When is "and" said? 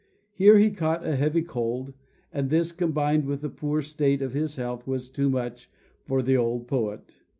2.33-2.49